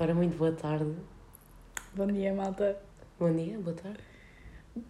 [0.00, 0.94] Ora, muito boa tarde.
[1.94, 2.76] Bom dia, malta.
[3.18, 3.98] Bom dia, boa tarde.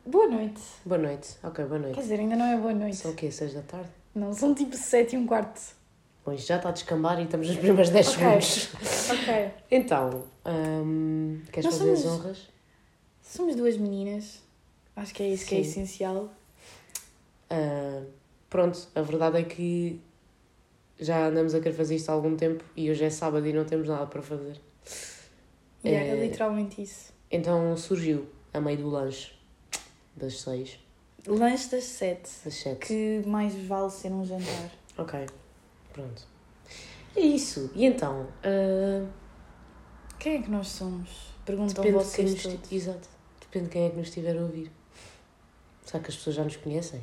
[0.07, 0.61] Boa noite.
[0.87, 1.37] Boa noite.
[1.43, 2.01] Ok, boa Quer noite.
[2.01, 2.97] dizer, ainda não é boa noite.
[2.97, 3.31] São o quê?
[3.31, 3.89] Seis da tarde?
[4.15, 5.61] Não, são tipo sete e um quarto.
[6.25, 8.19] Bom, isto já está a descambar e estamos nos primeiros 10 Ok.
[8.41, 8.71] segundos.
[9.11, 9.51] Ok.
[9.71, 12.49] Então, hum, queres Nós fazer as somos- honras?
[13.23, 14.41] Somos duas meninas.
[14.95, 15.71] Acho que é isso que é Sim.
[15.71, 16.31] essencial.
[17.49, 18.03] Ah,
[18.49, 20.01] pronto, a verdade é que
[21.01, 23.65] já andamos a querer fazer isto há algum tempo e hoje é sábado e não
[23.65, 24.61] temos nada para fazer.
[25.85, 26.15] E é, É.
[26.27, 27.13] literalmente isso.
[27.31, 29.33] Então surgiu a meio do lanche
[30.17, 30.79] das seis,
[31.27, 32.31] Lanche das sete.
[32.45, 32.87] das sete.
[32.87, 34.71] Que mais vale ser um jantar.
[34.99, 35.27] Ok,
[35.93, 36.27] pronto.
[37.17, 37.71] É isso.
[37.75, 39.07] E então, ah,
[40.19, 41.31] Quem é que nós somos?
[41.45, 42.73] Perguntam depende de quem vocês nos...
[42.73, 43.09] Exato.
[43.41, 44.71] Depende de quem é que nos estiver a ouvir.
[45.85, 47.03] Será que as pessoas já nos conhecem?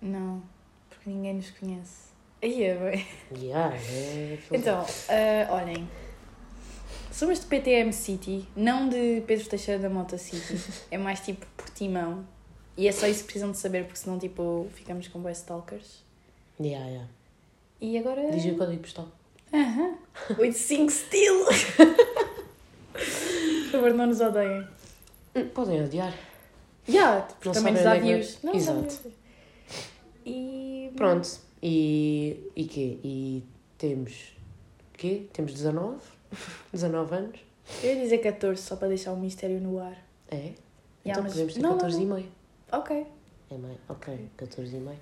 [0.00, 0.42] Não,
[0.88, 2.10] porque ninguém nos conhece.
[2.42, 3.06] Aí é bem.
[3.36, 4.38] Yeah, é...
[4.52, 5.86] Então, ah, olhem.
[7.12, 10.54] Somos de PTM City, não de Pedro Teixeira da Mota City.
[10.90, 12.24] É mais tipo Portimão.
[12.76, 16.02] E é só isso que precisam de saber, porque senão, tipo, ficamos com best stalkers.
[16.58, 17.08] Yeah, yeah.
[17.80, 18.30] E agora.
[18.30, 19.08] Diz o código postal.
[19.52, 19.94] Aham.
[20.38, 21.44] 85 estilo!
[22.92, 24.66] Por favor, não nos odeiem.
[25.34, 26.12] Hum, Podem odiar.
[26.88, 28.34] Já, porque Não também nos dá é views.
[28.42, 28.90] vai- Não, Exato.
[28.92, 29.12] sabem.
[30.26, 30.92] E.
[30.96, 31.28] Pronto.
[31.62, 32.98] E, e quê?
[33.04, 33.44] E
[33.78, 34.32] temos...
[34.94, 35.26] Quê?
[35.32, 35.98] Temos 19?
[36.72, 37.40] 19 anos?
[37.82, 39.96] Eu ia dizer 14, só para deixar o mistério no ar.
[40.30, 40.52] É?
[41.04, 42.02] Já, então mas- podemos ter não, não, 14 não.
[42.02, 42.32] e meio.
[42.72, 43.06] Ok.
[43.50, 43.78] É meio?
[43.88, 44.98] Ok, 14 e meio.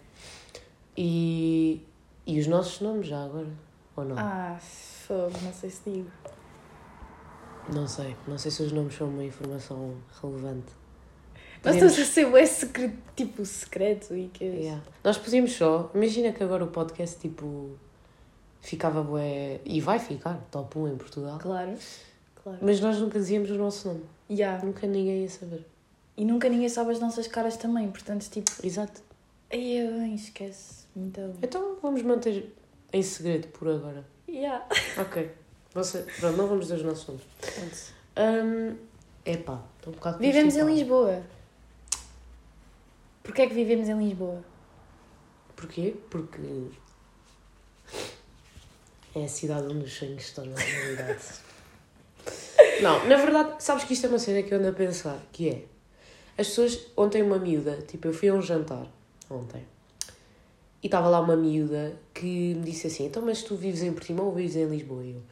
[0.97, 1.83] E...
[2.27, 3.48] E os nossos nomes já agora?
[3.97, 4.17] Ou não?
[4.19, 6.11] Ah, fogo, não sei se digo.
[7.73, 8.15] Não sei.
[8.27, 10.73] Não sei se os nomes são uma informação relevante.
[11.65, 14.45] Nós Podemos- estamos a ser bué secreto, tipo secreto e que.
[14.45, 14.83] Yeah.
[15.03, 15.91] Nós podíamos só...
[15.95, 17.77] Imagina que agora o podcast, tipo...
[18.61, 19.61] Ficava bué...
[19.64, 21.39] E vai ficar top 1 em Portugal.
[21.39, 21.75] Claro,
[22.42, 22.59] claro.
[22.61, 24.05] Mas nós nunca dizíamos o nosso nome.
[24.31, 24.64] Yeah.
[24.64, 25.64] Nunca ninguém ia saber.
[26.17, 29.01] E nunca ninguém sabe as nossas caras também, portanto, tipo, Exato.
[29.51, 30.85] aí bem, esquece.
[30.96, 31.35] Então.
[31.41, 32.52] Então vamos manter
[32.92, 34.05] em segredo por agora.
[34.29, 34.67] Yeah.
[35.01, 35.30] Ok.
[35.75, 36.05] Você...
[36.19, 37.92] Pronto, não vamos dizer os nossos nomes.
[38.17, 38.77] Hum,
[39.25, 40.64] epá, estou um bocado Vivemos em.
[40.64, 41.23] Lisboa.
[43.23, 44.42] Porquê é que vivemos em Lisboa?
[45.55, 45.95] Porquê?
[46.11, 46.40] Porque
[49.14, 51.24] é a cidade onde os sonhos se tornam realidade.
[52.83, 55.48] Não, na verdade, sabes que isto é uma cena que eu ando a pensar, que
[55.48, 55.63] é
[56.36, 58.86] as pessoas, ontem uma miúda, tipo, eu fui a um jantar
[59.29, 59.64] ontem
[60.83, 64.27] e estava lá uma miúda que me disse assim, então mas tu vives em Portimão
[64.27, 65.02] ou vives em Lisboa?
[65.02, 65.23] E eu,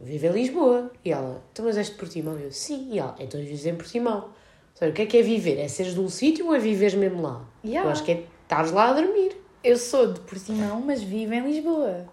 [0.00, 0.90] vivo em Lisboa.
[1.04, 2.38] E ela, então mas és de Portimão?
[2.38, 2.90] E eu, sim.
[2.92, 4.30] E ela, então vives em Portimão.
[4.74, 5.58] Seja, o que é que é viver?
[5.58, 7.44] É seres de um sítio ou é viveres mesmo lá?
[7.64, 7.88] Yeah.
[7.88, 9.36] Eu acho que é estares lá a dormir.
[9.62, 12.06] Eu sou de Portimão, mas vivo em Lisboa.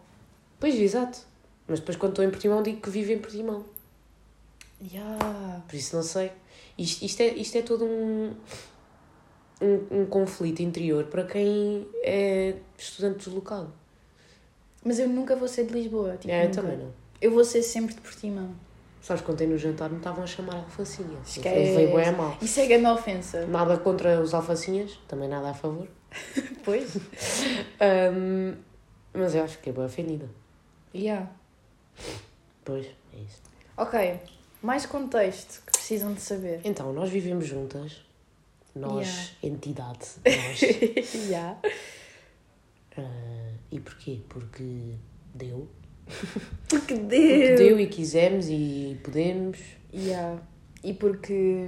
[0.62, 1.20] Pois, exato.
[1.68, 3.66] Mas depois quando estou em Portimão digo que vivo em Portimão.
[4.82, 5.64] Yeah.
[5.68, 6.32] Por isso não sei.
[6.78, 8.36] Isto, isto, é, isto é todo um,
[9.60, 13.74] um, um conflito interior para quem é estudante deslocado.
[14.86, 16.18] Mas eu nunca vou ser de Lisboa.
[16.18, 16.62] Tipo, é, eu nunca.
[16.62, 16.94] também não.
[17.20, 18.52] Eu vou ser sempre de Portimão.
[19.02, 21.18] Sabes, quando no jantar me estavam a chamar alfacinha.
[21.26, 21.56] Esquece.
[21.56, 22.38] Eu levei bem a mal.
[22.40, 23.48] Isso é grande ofensa.
[23.48, 25.88] Nada contra os alfacinhas, também nada a favor.
[26.64, 26.96] Pois.
[27.82, 28.56] Ahm,
[29.12, 30.30] mas eu acho que é bem ofendida.
[30.94, 31.30] Yeah.
[32.64, 33.42] Pois, é isso.
[33.78, 34.20] Ok.
[34.62, 36.62] Mais contexto que precisam de saber.
[36.64, 38.02] Então, nós vivemos juntas.
[38.76, 39.32] Nós, Yeah.
[39.44, 40.08] entidade.
[40.26, 40.62] Nós.
[41.28, 41.58] yeah.
[42.98, 44.22] Ah, e porquê?
[44.30, 44.96] Porque
[45.34, 45.68] deu.
[46.06, 47.56] Porque Porque deu.
[47.58, 49.60] deu e quisemos e podemos.
[49.94, 50.42] Yeah.
[50.84, 51.66] E porque.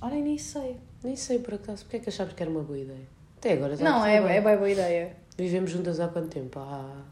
[0.00, 0.76] Ora, eu nem sei.
[1.02, 1.84] Nem sei por acaso.
[1.84, 3.06] Porque é que achámos que era uma boa ideia?
[3.38, 5.16] Até agora a Não, é, é bem boa ideia.
[5.36, 6.58] Vivemos juntas há quanto tempo?
[6.58, 7.02] Há...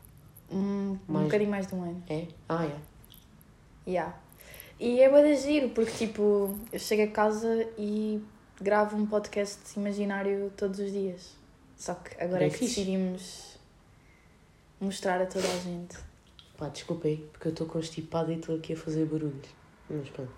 [0.54, 2.02] Um, um Mais- bocadinho mais de um ano.
[2.08, 2.26] É?
[2.48, 3.90] Ah, é.
[3.90, 4.14] Yeah.
[4.80, 8.22] E é de giro, porque tipo, eu chego a casa e
[8.60, 11.32] gravo um podcast imaginário todos os dias.
[11.76, 12.74] Só que agora Bem é que fixe.
[12.76, 13.58] decidimos
[14.80, 15.96] mostrar a toda a gente.
[16.56, 19.48] Pá, desculpem, porque eu estou constipada e estou aqui a fazer barulhos.
[19.90, 20.30] Mas pronto.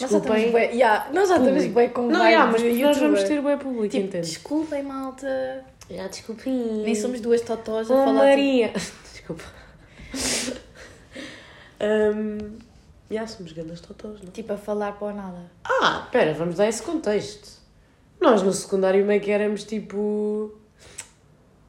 [0.00, 0.52] Nós já estamos Desculpem.
[0.52, 3.88] bué, yeah, nós já estamos bem com Não, é, mas nós vamos ter bem público,
[3.88, 4.26] Tipo, entende?
[4.26, 5.64] desculpem, malta.
[5.90, 6.52] Já, desculpem.
[6.82, 8.12] Nem somos duas totós a Oh, falar.
[8.12, 8.72] tipo, Maria!
[9.28, 9.44] Desculpa.
[11.80, 12.58] um,
[13.10, 14.30] já somos grandes totós, não?
[14.30, 15.50] Tipo, a falar para o nada.
[15.64, 17.58] Ah, espera, vamos dar esse contexto.
[18.20, 20.54] Nós no secundário meio que éramos tipo.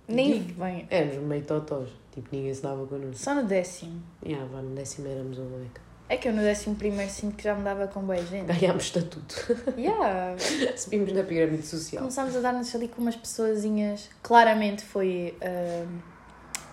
[0.07, 0.87] Nem bem.
[0.89, 1.89] Éramos meio totós.
[2.13, 3.17] Tipo, ninguém se dava connosco.
[3.17, 4.01] Só no décimo.
[4.25, 5.81] Já, vá, no décimo éramos uma beca.
[6.07, 8.47] É que eu no décimo primeiro sinto que já me dava com boa gente.
[8.47, 9.35] Ganhámos estatuto.
[9.77, 10.35] Yeah.
[10.75, 12.01] Subimos na pirâmide social.
[12.01, 14.09] Começámos a dar-nos ali com umas pessoazinhas.
[14.23, 15.99] Claramente foi ahm,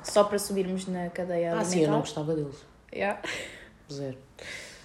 [0.09, 1.71] só para subirmos na cadeia Ah, alimentar.
[1.71, 2.57] sim, eu não gostava deles.
[2.93, 3.21] Yeah.
[3.93, 4.17] Zero.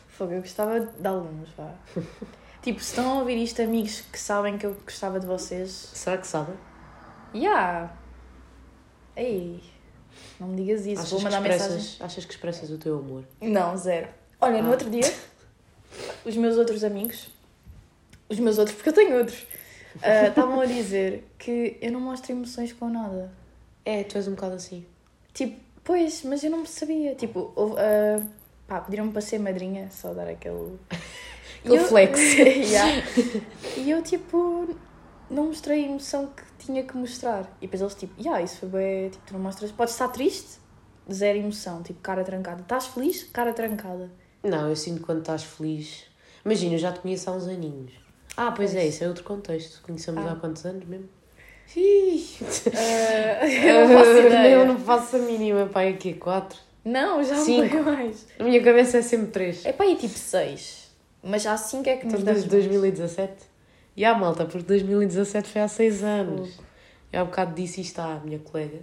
[0.07, 1.73] Fogo, eu gostava de alguns, vá.
[2.61, 5.69] tipo, se estão a ouvir isto, amigos que sabem que eu gostava de vocês.
[5.93, 6.55] Será que sabem?
[7.33, 7.93] Yeah!
[9.15, 9.61] Ei,
[10.39, 11.97] não me digas isso, achas, vou mandar mensagem.
[11.99, 13.23] achas que expressas o teu amor?
[13.41, 14.07] Não, zero.
[14.39, 14.71] Olha, no Ah.
[14.71, 15.01] outro dia,
[16.25, 17.29] os meus outros amigos,
[18.29, 19.45] os meus outros, porque eu tenho outros,
[20.01, 23.31] ah, estavam a dizer que eu não mostro emoções com nada.
[23.85, 24.85] É, tu és um bocado assim.
[25.33, 27.15] Tipo, pois, mas eu não sabia.
[27.15, 28.21] Tipo, houve, ah,
[28.67, 30.77] pá, pediram-me para ser madrinha, só dar aquele.
[31.63, 32.19] Aquele eu- flex.
[32.35, 33.03] Yeah.
[33.77, 34.75] E eu, tipo,
[35.29, 37.43] não mostrei a emoção que tinha que mostrar.
[37.61, 39.09] E depois eles, tipo, yeah, isso foi bem.
[39.09, 39.71] Tipo, tu não mostras.
[39.71, 40.57] Podes estar triste,
[41.11, 42.61] zero emoção, tipo, cara trancada.
[42.61, 44.09] Estás feliz, cara trancada.
[44.43, 46.05] Não, eu sinto quando estás feliz.
[46.43, 47.91] Imagina, eu já te conheço há uns aninhos.
[48.35, 48.95] Ah, pois, é, Pois.
[48.95, 49.81] isso é outro contexto.
[49.83, 50.31] Conhecemos Ah.
[50.31, 51.07] há quantos anos mesmo?
[52.75, 54.53] Ah, eu não faço ideia.
[54.55, 56.59] Eu não faço a mínima, pai, aqui, quatro.
[56.83, 57.75] Não, já Cinco.
[57.75, 58.25] não mais.
[58.39, 59.65] A minha cabeça é sempre três.
[59.65, 60.89] É para aí tipo 6.
[61.23, 62.81] Mas há 5 é que nos Então, damos desde mais.
[62.93, 63.33] 2017?
[63.95, 66.59] E a malta, porque 2017 foi há seis anos.
[67.13, 68.79] Eu há bocado disse isto à minha colega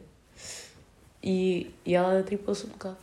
[1.23, 2.99] e, e ela tripou-se um bocado.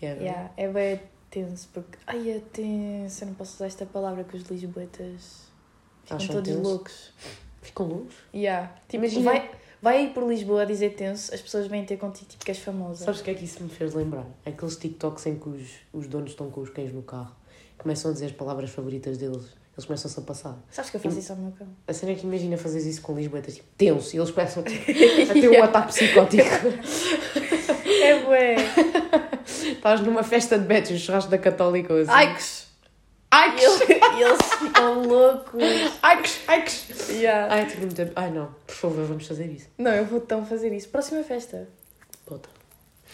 [0.00, 0.30] E é verdade.
[0.30, 1.00] Yeah, é bem
[1.30, 1.98] tenso, porque.
[2.06, 3.22] Ai, é tenso.
[3.22, 5.50] Eu não posso usar esta palavra que os lisboetas
[6.02, 6.62] ficam Acham todos tenso?
[6.68, 7.12] loucos.
[7.62, 8.14] Ficam loucos?
[8.34, 8.72] Yeah.
[8.88, 9.50] Tipo, Imagina- vai,
[9.82, 12.58] vai aí por Lisboa a dizer tenso, as pessoas vêm ter contigo, tipo, que és
[12.58, 13.04] famosa.
[13.04, 14.26] Sabes o que é que isso me fez lembrar?
[14.46, 17.34] Aqueles TikToks em que os, os donos estão com os cães no carro
[17.78, 19.58] começam a dizer as palavras favoritas deles.
[19.74, 20.58] Eles começam-se a passar.
[20.70, 21.66] Sabes que eu faço isso ao meu cão?
[21.88, 24.82] A cena é que imagina fazeres isso com Lisboetas, tipo, tenso, e eles começam tipo,
[25.30, 26.44] a ter um ataque psicótico.
[28.02, 28.56] É bué.
[29.72, 32.10] Estás numa festa de betos, um churrasco da Católica ou assim.
[32.10, 32.69] Aikos!
[33.30, 35.62] Ai, E eles, e eles ficam loucos.
[36.02, 37.52] ai, que- ai, que- Yeah.
[37.54, 38.12] ai, tenho muito tempo.
[38.16, 39.68] Ai, não, por favor, vamos fazer isso.
[39.78, 40.88] Não, eu vou tão fazer isso.
[40.88, 41.68] Próxima festa.
[42.28, 42.48] Bota.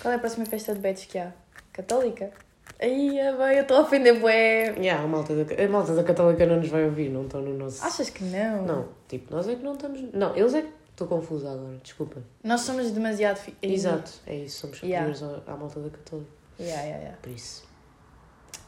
[0.00, 1.32] Qual é a próxima festa de betos que há?
[1.72, 2.30] Católica?
[2.78, 4.74] Aí, bem, eu estou a ofender bué.
[4.78, 7.56] Yeah, a, malta da, a malta da Católica não nos vai ouvir, não estão no
[7.56, 7.82] nosso.
[7.84, 8.62] Achas que não?
[8.66, 10.02] Não, tipo, nós é que não estamos.
[10.12, 10.72] Não, eles é que.
[10.90, 12.22] Estou confusa agora, desculpa.
[12.42, 13.36] Nós somos demasiado...
[13.36, 13.54] Fi...
[13.60, 15.12] Exato, é isso, somos Yeah.
[15.14, 16.30] superiores à, à malta da Católica.
[16.58, 17.18] Yeah, yeah, yeah.
[17.20, 17.64] Por isso.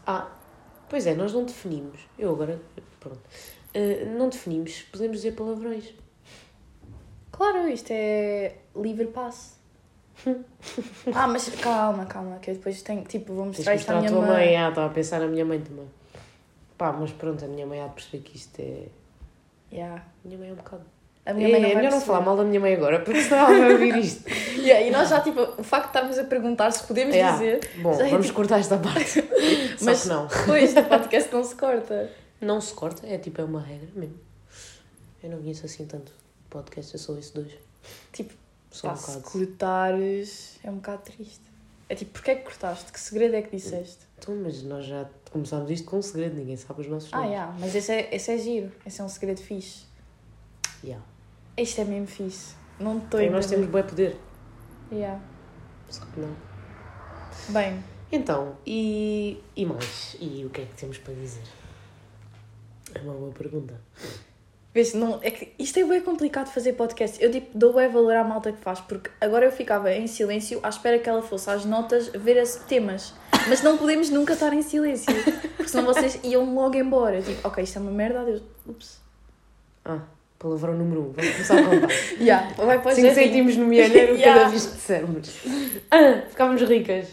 [0.06, 0.28] Ah,
[0.88, 2.00] pois é, nós não definimos.
[2.18, 2.60] Eu agora.
[3.00, 3.20] Pronto.
[3.74, 5.94] Ah, não definimos, podemos dizer palavrões.
[7.30, 9.56] Claro, isto é livre passe.
[11.14, 14.20] ah, mas calma, calma, que eu depois tenho, tipo, vou mostrar isto à minha tua
[14.20, 14.30] mãe.
[14.30, 14.56] mãe.
[14.56, 15.88] Ah, estava a pensar na minha mãe também.
[16.76, 18.88] Pá, mas pronto, a minha mãe há de perceber que isto é.
[19.70, 20.02] Yeah.
[20.24, 20.84] A minha mãe é um bocado.
[21.30, 23.20] A minha é, mãe não é melhor não falar mal da minha mãe agora, porque
[23.22, 24.24] senão ela vai ouvir isto.
[24.58, 27.38] Yeah, e nós já, tipo, o facto de estarmos a perguntar se podemos Yeah.
[27.38, 29.22] dizer, Bom, Já é vamos tipo- cortar esta parte.
[29.78, 30.26] Só Mas- não.
[30.26, 32.10] depois o podcast não se corta.
[32.40, 34.18] Não se corta, é tipo, é uma regra mesmo.
[35.22, 36.12] Eu não conheço assim tanto
[36.50, 37.52] podcast, eu sou esse dois.
[38.12, 38.34] Tipo,
[38.82, 41.40] Pá, um se cortares, é um bocado triste.
[41.88, 42.92] É tipo, porquê é que cortaste?
[42.92, 43.98] Que segredo é que disseste?
[44.18, 47.30] Então, mas nós já começámos isto com um segredo, ninguém sabe os nossos Ah, nomes.
[47.32, 48.72] yeah, mas esse é, esse é giro.
[48.84, 49.84] Esse é um segredo fixe.
[50.84, 51.02] Yeah.
[51.58, 52.54] Este é mesmo fixe.
[52.78, 54.16] Não estou E nós temos bom poder.
[54.92, 55.20] Yeah.
[55.88, 56.30] Só que não.
[57.48, 57.82] Bem,
[58.12, 60.16] Então, e, e mais?
[60.20, 61.42] E o que é que temos para dizer?
[62.94, 63.74] É uma boa pergunta.
[64.72, 67.20] vês, não, é que isto é bem complicado fazer podcast.
[67.20, 70.60] Eu tipo, dou bem valor à malta que faz, porque agora eu ficava em silêncio
[70.62, 73.14] à espera que ela fosse às notas ver as temas.
[73.48, 75.12] Mas não podemos nunca estar em silêncio,
[75.56, 77.20] porque senão vocês iam logo embora.
[77.20, 78.42] Tipo, ok, isto é uma merda, adeus.
[78.64, 79.00] Ups.
[79.84, 80.02] Ah,
[80.38, 81.12] palavrão número um.
[81.12, 81.88] Vamos começar a contar.
[82.20, 83.22] Yeah, vai para o 5 jardim.
[83.24, 84.34] centimos no milheiro Yeah.
[84.40, 85.36] cada vez que dissermos.
[85.90, 87.08] Ah, ficámos ricas.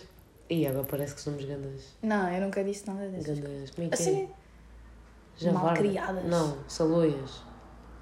[0.50, 1.96] E agora parece que somos grandes.
[2.04, 3.24] Não, eu nunca disse nada disso.
[3.42, 3.72] Grandes.
[3.72, 5.44] Como é que Assim, é?
[5.44, 5.66] Javarda.
[5.68, 6.24] malcriadas.
[6.26, 7.42] Não, saloias.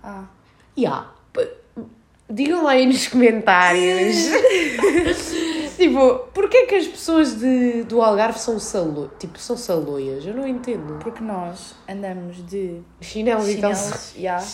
[0.03, 0.25] ah.
[0.77, 1.07] Ya.
[1.31, 1.49] p-
[2.29, 4.15] Digam lá aí nos comentários.
[5.77, 10.25] tipo, porquê que as pessoas de, do Algarve são salo, tipo, são saloias?
[10.25, 10.99] Eu não entendo.
[10.99, 14.13] Porque nós andamos de Chinelos e calções.
[14.13, 14.45] chinelos, yeah,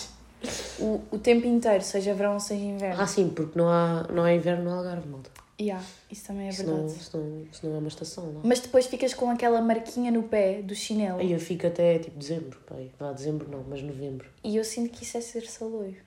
[0.80, 3.02] o, o tempo inteiro, seja verão, seja inverno.
[3.02, 5.30] Ah, sim, porque não há, não há inverno no Algarve, malta.
[5.62, 6.82] Yeah, isso também é Isso verdade.
[6.84, 8.42] não, isso, não, isso não é uma estação, não.
[8.46, 11.20] Mas depois ficas com aquela marquinha no pé do chinelo.
[11.20, 12.90] Aí eu fico até tipo dezembro, pai.
[12.98, 14.30] Vá, dezembro não, mas novembro.
[14.42, 15.98] E eu sinto que isso é ser saloio.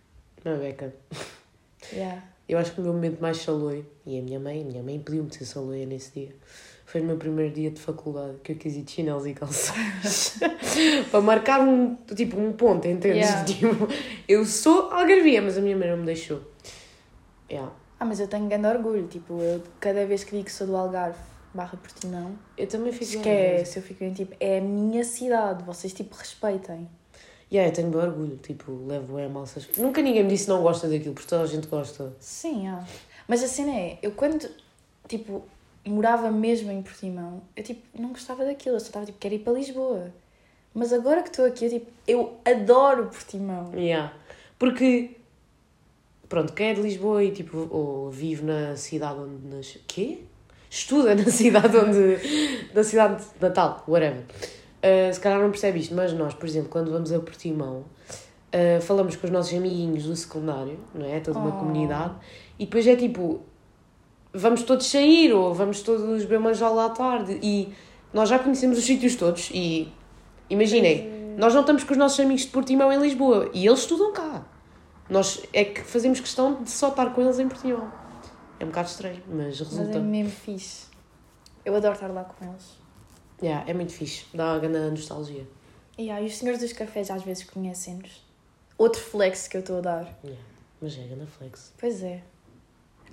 [0.43, 0.95] Não é beca.
[1.93, 2.23] Yeah.
[2.49, 4.99] Eu acho que o meu momento mais saloi, e a minha mãe, a minha mãe
[4.99, 6.35] pediu-me de ser saloia nesse dia,
[6.93, 10.39] foi no meu primeiro dia de faculdade, que eu quis ir de chinelos e calções.
[11.11, 13.31] Para marcar um, tipo, um ponto, entendes?
[13.31, 13.45] Yeah.
[13.45, 13.89] Tipo,
[14.29, 16.43] eu sou algarvia, mas a minha mãe não me deixou.
[17.51, 17.73] Yeah.
[17.99, 19.07] Ah, mas eu tenho grande orgulho.
[19.07, 21.19] Tipo, eu cada vez que digo que sou do Algarve
[21.55, 23.79] barra Portimão, Eu também fico esquece.
[23.79, 25.65] Eu fico em tipo, é a minha cidade.
[25.65, 26.91] Vocês tipo respeitem.
[27.51, 29.67] Yeah, eu tenho bem orgulho, tipo, levo é malsas.
[29.79, 32.15] Nunca ninguém me disse não gosta daquilo, porque toda a gente gosta.
[32.21, 32.85] Sim, ah.
[33.27, 34.47] Mas a cena é, eu quando,
[35.09, 35.43] tipo,
[35.91, 39.41] morava mesmo em Portimão, eu tipo, não gostava daquilo, eu só estava tipo, quero ir
[39.41, 40.13] para Lisboa.
[40.75, 43.71] Mas agora que estou aqui, eu tipo, eu adoro Portimão.
[43.75, 44.13] Yeah.
[44.59, 45.17] Porque,
[46.29, 49.81] pronto, quem é de Lisboa e tipo, ou vive na cidade onde nasceu.
[49.87, 50.21] Quê?
[50.71, 52.19] Estuda na cidade onde.
[52.75, 54.23] na cidade de Natal, whatever.
[54.23, 57.85] Uh, se calhar não percebe isto, mas nós, por exemplo, quando vamos a Portimão,
[58.55, 61.21] uh, falamos com os nossos amiguinhos do secundário, não é?
[61.21, 61.59] Toda uma Oh.
[61.59, 62.15] comunidade,
[62.59, 63.43] e depois é tipo,
[64.33, 67.73] vamos todos sair ou vamos todos beber uma jola à tarde e
[68.13, 69.93] nós já conhecemos os sítios todos e
[70.49, 74.13] imaginem, nós não estamos com os nossos amigos de Portimão em Lisboa e eles estudam
[74.13, 74.45] cá.
[75.09, 77.93] Nós é que fazemos questão de só estar com eles em Portimão.
[78.59, 79.99] É um bocado estranho, mas Mas é resulta.
[80.01, 80.87] mesmo fixe.
[81.65, 82.81] Eu adoro estar lá com eles.
[83.43, 85.47] Yeah, é muito fixe, dá uma grande nostalgia.
[85.99, 88.25] E aí, os senhores dos cafés às vezes conhecem-nos.
[88.79, 90.19] Outro flex que eu estou a dar.
[90.25, 90.43] Yeah.
[90.81, 91.73] Mas é grande flex.
[91.79, 92.23] Pois é.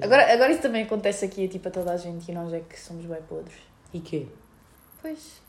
[0.01, 2.79] Agora, agora isso também acontece aqui, tipo, a toda a gente e nós é que
[2.79, 3.58] somos bem podres.
[3.94, 4.27] E quê?
[5.01, 5.41] Pois.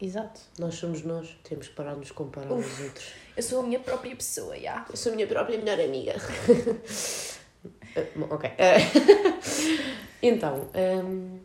[0.00, 0.40] Exato.
[0.58, 2.68] Nós somos nós, temos que parar de nos comparar Uf.
[2.68, 3.12] aos outros.
[3.36, 4.84] Eu sou a minha própria pessoa, já.
[4.88, 6.14] Eu sou a minha própria melhor amiga.
[8.16, 8.50] Bom, ok.
[8.50, 8.78] Ah,
[10.22, 11.38] então, ahm,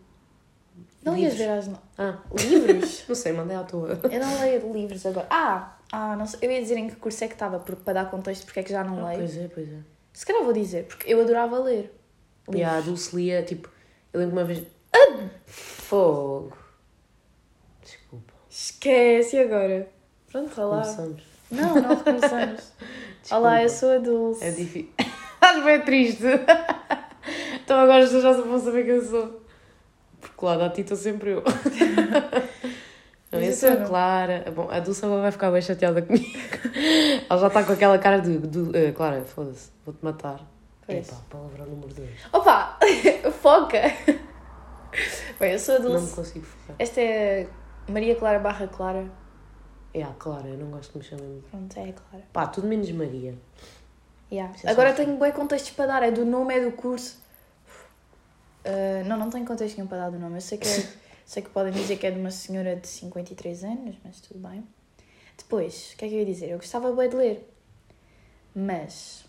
[1.04, 1.38] Não ias livros.
[1.38, 1.68] ver as...
[1.68, 3.04] no- Ah, Livros?
[3.10, 4.00] não sei, mandei à toa.
[4.04, 5.28] eu não leio livros agora.
[5.30, 5.78] Ah!
[5.92, 6.40] Ah, não sei.
[6.44, 8.72] Eu ia dizer em que curso é que estava, para dar contexto porque é que
[8.72, 9.20] já não Ah, leio.
[9.20, 9.78] pois é, pois é.
[10.12, 11.92] Se calhar vou dizer, porque eu adorava ler.
[12.52, 12.82] E a.
[12.82, 13.70] Dulce lia, tipo,
[14.12, 14.64] eu lembro uma vez.
[15.46, 16.58] Fogo!
[17.82, 19.88] Desculpa, Esquece agora.
[20.32, 20.82] Pronto, olá.
[20.82, 21.24] começamos.
[21.52, 22.72] Não, não recomeçamos.
[23.32, 24.44] Olá, eu sou a Dulce.
[24.44, 24.90] É difícil.
[25.40, 26.24] Acho bem triste.
[27.64, 29.42] Então agora as pessoas já vão saber quem eu sou.
[30.20, 31.44] Porque lá da ti estou sempre eu.
[33.32, 33.88] Não, eu sou a não.
[33.88, 34.52] Clara.
[34.54, 36.26] Bom, a Dulce agora vai ficar bem chateada comigo.
[37.30, 38.38] Ela já está com aquela cara de.
[38.40, 40.42] de eh, Clara, foda-se, vou-te matar.
[40.86, 41.08] Pois.
[41.08, 42.10] Epá, palavra número 2.
[42.34, 42.78] Opa!
[43.42, 43.82] Foca!
[45.40, 46.16] Bem, eu sou a Não me Dulce.
[46.16, 46.76] consigo focar.
[46.80, 47.48] Esta é
[47.90, 49.10] Maria Clara barra Clara.
[49.94, 51.44] É a Clara, eu não gosto que me chamem.
[51.50, 52.26] Pronto, é a Clara.
[52.34, 53.36] Pá, tudo menos Maria.
[54.32, 54.54] Yeah.
[54.64, 57.22] É Agora só- tenho bem contextos para dar, é do nome, é do curso.
[58.66, 60.38] Uh, não, não tenho contexto nenhum para dar do nome.
[60.38, 60.88] Eu sei que, é-
[61.26, 64.64] sei que podem dizer que é de uma senhora de 53 anos, mas tudo bem.
[65.38, 66.50] Depois, o que é que eu ia dizer?
[66.50, 67.54] Eu gostava bem de ler,
[68.56, 69.26] mas.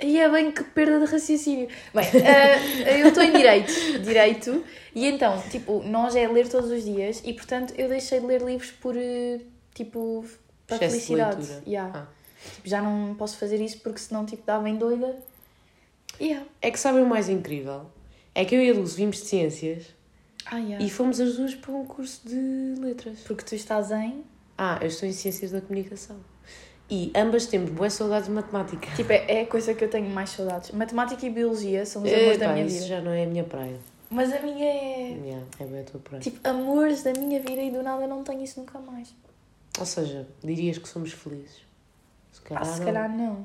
[0.00, 1.68] Aí é bem que perda de raciocínio.
[1.92, 4.64] Bem, uh, eu estou em direito, direito,
[4.94, 8.40] e então, tipo, nós é ler todos os dias e, portanto, eu deixei de ler
[8.42, 9.40] livros por, uh,
[9.74, 10.24] tipo,
[10.66, 11.36] para Excesso de felicidade.
[11.40, 11.62] leitura.
[11.66, 11.98] Yeah.
[11.98, 12.06] Ah.
[12.54, 15.16] Tipo, já não posso fazer isso porque senão, tipo, dava em doida.
[16.20, 16.46] Yeah.
[16.62, 17.86] É que sabem o mais incrível?
[18.34, 19.86] É que eu e a Dulce vimos de ciências
[20.46, 20.84] Ah, yeah.
[20.84, 23.18] e fomos as duas para um curso de letras.
[23.26, 24.22] Porque tu estás em...
[24.56, 26.16] Ah, eu estou em ciências da comunicação.
[26.90, 28.88] E ambas temos boas saudades de matemática.
[28.96, 30.70] Tipo, é, é a coisa que eu tenho mais saudades.
[30.70, 32.86] Matemática e Biologia são os amores da minha isso vida.
[32.86, 33.78] já não é a minha praia.
[34.10, 35.10] Mas a minha é...
[35.22, 36.22] Yeah, é bem a tua praia.
[36.22, 39.14] Tipo, amores da minha vida e do nada não tenho isso nunca mais.
[39.78, 41.60] Ou seja, dirias que somos felizes.
[42.32, 42.86] Se calhar, Ah, se não.
[42.86, 43.44] calhar não.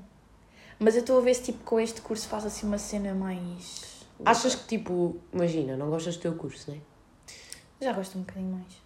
[0.80, 4.06] Mas eu estou a ver se, tipo, com este curso faz assim uma cena mais...
[4.26, 6.82] Achas que, tipo, imagina, não gostas do teu curso, não é?
[7.86, 8.82] Já gosto um bocadinho mais.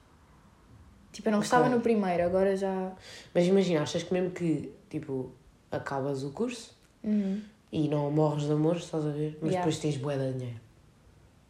[1.17, 2.91] Tipo, eu não gostava no primeiro, agora já...
[3.33, 5.31] Mas imagina, achas que mesmo que, tipo,
[5.71, 7.41] acabas o curso Uhum.
[7.71, 9.35] e não morres de amor, estás a ver?
[9.41, 9.57] Mas Yeah.
[9.65, 10.59] depois tens bué de dinheiro.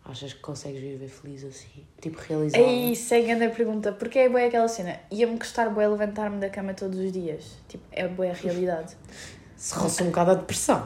[0.06, 1.84] Achas que consegues viver feliz assim?
[2.00, 2.62] Tipo, realizado?
[2.64, 5.02] Aí segue a pergunta, porque é boa aquela cena?
[5.12, 7.58] Ia-me custar boa levantar-me da cama todos os dias.
[7.68, 8.96] Tipo, é boa a realidade.
[9.58, 10.86] Se roça um bocado a depressão.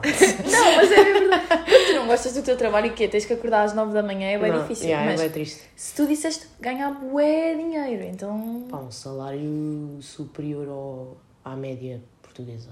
[0.50, 1.46] não, mas é verdade.
[1.48, 3.06] Quando tu não gostas do teu trabalho e quê?
[3.06, 4.86] Tens que acordar às 9 da manhã, é bem Não, difícil.
[4.86, 5.62] yeah, mas É bem triste.
[5.76, 8.66] se tu disseste ganhar bué dinheiro, então...
[8.70, 12.70] Pá, um salário superior ao, à média portuguesa.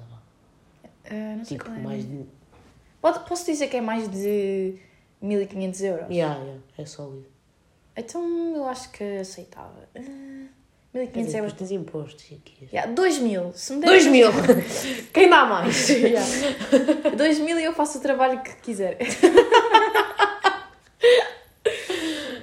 [1.04, 1.78] ah, não sei Tipo, é.
[1.80, 2.24] mais de.
[3.00, 4.76] Pode- Posso dizer que é mais de
[5.20, 6.10] 1500 euros?
[6.10, 7.26] Yeah, yeah, é sólido.
[7.96, 9.86] Então eu acho que aceitava.
[9.92, 10.02] Quer
[10.92, 11.52] 1500 dizer, euros.
[11.52, 12.68] tens impostos aqui.
[12.72, 13.52] Yeah, 2000.
[13.54, 14.28] Se me der 2 mil!
[15.14, 15.88] Quem dá mais?
[15.90, 16.26] Yeah.
[17.16, 18.98] 2000 e eu faço o trabalho que quiser.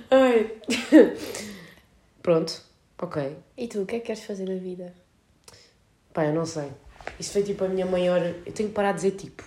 [0.10, 0.52] Ai.
[2.22, 2.62] Pronto,
[3.02, 3.38] ok.
[3.58, 4.94] E tu, o que é que queres fazer da vida?
[6.14, 6.72] Pá, eu não sei.
[7.20, 8.22] Isso foi tipo a minha maior.
[8.46, 9.44] Eu tenho que parar de dizer tipo.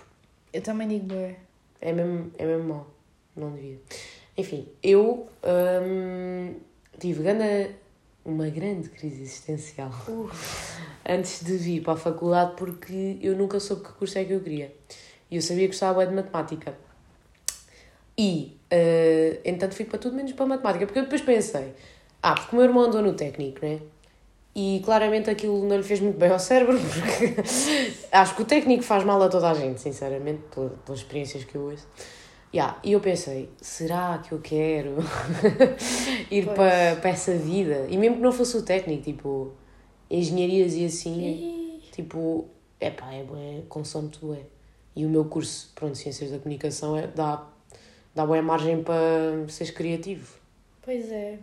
[0.53, 1.37] Eu também digo bué.
[1.79, 2.87] É mesmo, é mesmo mau.
[3.35, 3.79] Não devia.
[4.37, 6.55] Enfim, eu hum,
[6.99, 7.75] tive grande,
[8.23, 9.91] uma grande crise existencial
[11.07, 14.39] antes de vir para a faculdade porque eu nunca soube que curso é que eu
[14.41, 14.73] queria.
[15.29, 16.75] E eu sabia que gostava de matemática.
[18.17, 20.85] E, uh, entanto, fui para tudo menos para matemática.
[20.85, 21.73] Porque eu depois pensei,
[22.21, 23.79] ah, porque o meu irmão andou no técnico, né?
[24.53, 27.35] E claramente aquilo não lhe fez muito bem ao cérebro, porque
[28.11, 31.55] acho que o técnico faz mal a toda a gente, sinceramente, pela- pelas experiências que
[31.55, 31.87] eu ouço.
[32.53, 34.97] Yeah, e eu pensei, será que eu quero
[36.29, 36.55] ir Pois.
[36.57, 37.87] para, para essa vida?
[37.89, 39.53] E mesmo que não fosse o técnico, tipo,
[40.09, 44.41] engenharias e assim, Ih, tipo, epá, é bué, consome tudo é.
[44.93, 47.47] E o meu curso, pronto, Ciências da Comunicação, é, dá,
[48.13, 50.35] dá boa margem para seres criativo.
[50.81, 51.39] Pois é.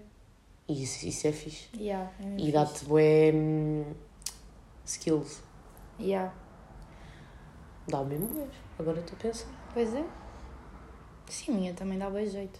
[0.68, 1.68] E isso, isso é fixe.
[1.74, 3.84] Yeah, é E dá-te bué hum,
[4.84, 5.42] skills.
[5.98, 6.34] Yeah.
[7.88, 8.46] Dá o mesmo bué.
[8.78, 9.48] Agora estou a pensar.
[9.72, 10.04] Pois é.
[11.28, 12.58] Sim, a minha também dá bem jeito.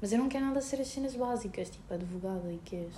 [0.00, 2.92] Mas eu não quero nada ser as cenas básicas, tipo advogada e quês.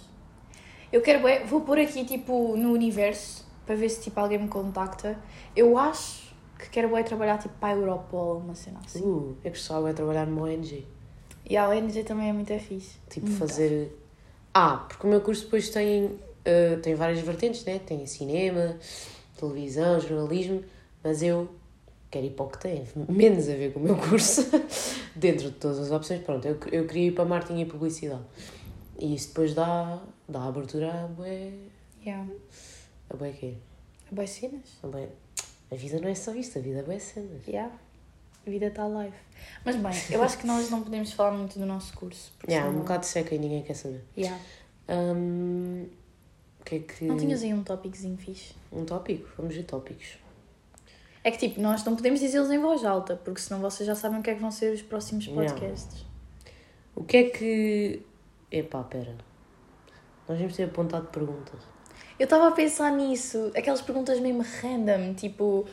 [0.93, 5.19] Eu quero, vou pôr aqui tipo no universo para ver se tipo alguém me contacta.
[5.55, 9.01] Eu acho que quero bué trabalhar tipo para a Europol, uma cena assim.
[9.01, 10.87] Uh, eu gostava trabalhar numa ONG.
[11.49, 12.99] E a ONG também é muito fixe.
[13.09, 13.97] Tipo, Muito fazer.
[14.53, 17.79] Ah, porque o meu curso depois tem, eh, tem várias vertentes, né?
[17.79, 18.77] Tem cinema,
[19.37, 20.63] televisão, jornalismo,
[21.03, 21.49] mas eu
[22.11, 24.43] quero ir para o que tem, menos a ver com o meu curso.
[25.15, 28.25] Dentro de todas as opções, pronto, eu, eu queria ir para marketing e publicidade.
[28.99, 31.53] E isso depois dá, dá abertura a bué.
[32.05, 32.29] Yeah.
[33.09, 33.55] A bué quê?
[34.11, 34.79] Boas cenas.
[34.83, 35.09] A, bué...
[35.71, 37.47] a vida não é só isto, a vida é bué cenas.
[37.47, 37.73] Yeah.
[38.47, 39.17] A vida está live.
[39.65, 42.33] Mas bem, eu acho que nós não podemos falar muito do nosso curso.
[42.39, 44.03] porque Yeah, um bocado seca e ninguém quer saber.
[44.17, 44.39] Yeah.
[44.89, 47.05] O que é que.
[47.05, 48.55] Não tinhas aí um tópicozinho fixe?
[48.73, 49.29] Um tópico?
[49.37, 50.19] Vamos ver tópicos.
[51.23, 54.21] É que tipo, nós não podemos dizê-los em voz alta, porque senão vocês já sabem
[54.21, 56.05] o que é que vão ser os próximos podcasts.
[56.95, 58.03] O que é que.
[58.51, 59.17] Epá, pera.
[60.29, 61.61] Nós vamos ter apontado perguntas.
[62.19, 65.67] Eu estava a pensar nisso, aquelas perguntas mesmo random, tipo,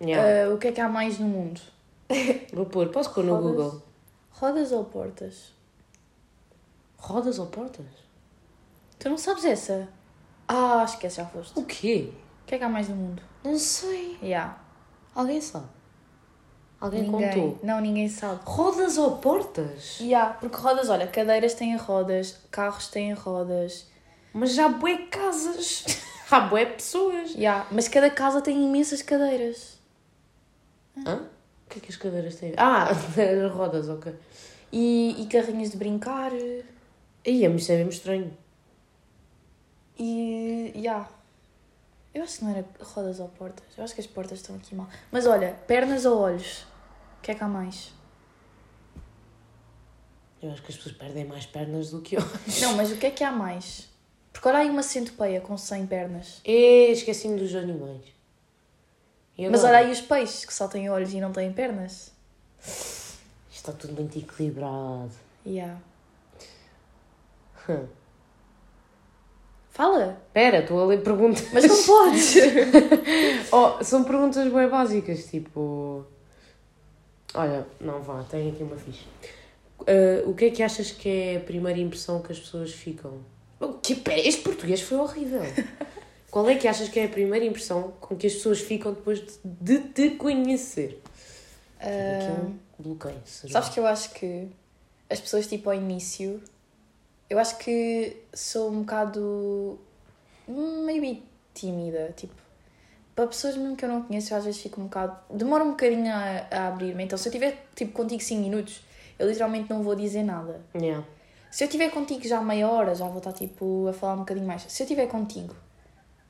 [0.00, 0.50] Yeah.
[0.50, 1.60] ah, o que é que há mais no mundo?
[2.52, 3.50] Vou pôr, posso pôr no rodas?
[3.50, 3.82] Google?
[4.30, 5.52] Rodas ou portas?
[6.98, 7.86] Rodas ou portas?
[8.98, 9.88] Tu não sabes essa?
[10.48, 11.58] Ah, esquece, já foste.
[11.58, 12.12] O quê?
[12.42, 13.22] O que é que há mais no mundo?
[13.42, 14.18] Não sei.
[14.22, 14.58] Yeah.
[15.14, 15.66] Alguém sabe?
[16.80, 17.30] Alguém ninguém.
[17.30, 17.58] contou?
[17.62, 18.40] Não, ninguém sabe.
[18.44, 19.98] Rodas ou portas?
[20.00, 23.86] Yeah, porque rodas, olha, cadeiras têm rodas, carros têm rodas.
[24.32, 25.84] Mas já há bué casas.
[26.30, 27.30] há bué pessoas.
[27.34, 29.78] Yeah, mas cada casa tem imensas cadeiras.
[31.06, 31.22] Hã?
[31.66, 32.52] O que é que as cadeiras têm?
[32.56, 34.12] Ah, as rodas, ok.
[34.72, 36.32] E, e carrinhos de brincar.
[36.32, 38.36] Aí, mas isso é mesmo estranho.
[39.98, 40.72] E.
[40.74, 41.08] Yeah.
[42.14, 43.66] Eu acho que não era rodas ou portas.
[43.76, 44.88] Eu acho que as portas estão aqui mal.
[45.10, 46.62] Mas olha, pernas ou olhos?
[47.18, 47.92] O que é que há mais?
[50.40, 52.60] Eu acho que as pessoas perdem mais pernas do que olhos.
[52.60, 53.88] Não, mas o que é que há mais?
[54.32, 56.40] Porque olha aí uma centopeia com 100 pernas.
[56.44, 58.02] E esqueci-me dos animais.
[59.50, 62.12] Mas olha aí os peixes que só têm olhos e não têm pernas.
[63.50, 65.10] Está tudo muito equilibrado.
[65.44, 65.80] Yeah.
[67.68, 67.86] Hum.
[69.74, 70.16] Fala!
[70.28, 71.46] Espera, estou a ler perguntas.
[71.52, 72.34] Mas não podes!
[73.52, 76.04] Oh, são perguntas bem básicas, tipo.
[77.34, 79.04] Olha, não vá, tenho aqui uma ficha.
[79.80, 83.18] Ah, o que é que achas que é a primeira impressão que as pessoas ficam?
[83.60, 85.42] O que, pera, este português foi horrível.
[86.30, 89.20] Qual é que achas que é a primeira impressão com que as pessoas ficam depois
[89.20, 91.00] de, de te conhecer?
[91.78, 93.20] Tive aqui Ah, um bloqueio.
[93.24, 94.48] Sabes que eu acho que
[95.08, 96.42] as pessoas, tipo, ao início,
[97.28, 99.78] eu acho que sou um bocado.
[100.48, 101.22] hum, maybe
[101.54, 102.12] tímida.
[102.16, 102.34] Tipo,
[103.14, 105.16] para pessoas mesmo que eu não conheço, eu às vezes fico um bocado.
[105.30, 107.04] demora um bocadinho a, a abrir-me.
[107.04, 108.82] Então, se eu tiver, tipo, contigo 5 minutos,
[109.18, 110.60] eu literalmente não vou dizer nada.
[110.74, 111.06] Yeah.
[111.50, 114.46] Se eu tiver contigo já meia hora, já vou estar, tipo, a falar um bocadinho
[114.46, 114.62] mais.
[114.62, 115.54] Se eu tiver contigo,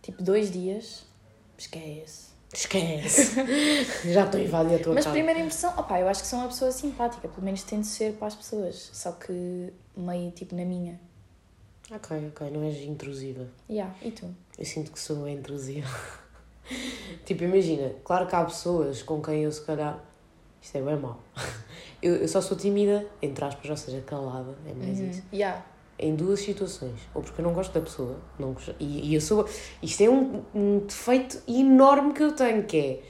[0.02, 1.06] tipo, dois dias,
[1.56, 2.23] esquece.
[2.54, 3.34] Esquece.
[4.12, 5.14] Já estou a invadir a tua Mas casa.
[5.14, 8.28] primeira impressão, opá, eu acho que sou uma pessoa simpática, pelo menos tento ser para
[8.28, 11.00] as pessoas, só que meio tipo na minha.
[11.90, 13.46] Ok, ok, não és intrusiva.
[13.68, 14.34] Yeah, e tu?
[14.58, 15.88] Eu sinto que sou intrusiva.
[17.26, 19.98] tipo, imagina, claro que há pessoas com quem eu se calhar.
[20.62, 21.20] Isto é bem mau.
[22.00, 25.22] Eu, eu só sou tímida, entre aspas, ou seja, calada, é mais isso.
[25.32, 25.64] Yeah.
[25.98, 26.98] Em duas situações.
[27.14, 29.48] Ou porque eu não gosto da pessoa, não e, e eu sou.
[29.82, 33.00] Isto é um, um defeito enorme que eu tenho, que é.